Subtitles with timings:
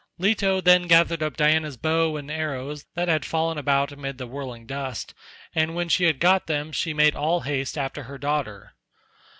[0.17, 4.65] Leto then gathered up Diana's bow and arrows that had fallen about amid the whirling
[4.65, 5.13] dust,
[5.53, 8.73] and when she had got them she made all haste after her daughter.